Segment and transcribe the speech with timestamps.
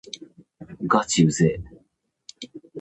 [0.87, 2.61] がちうぜぇ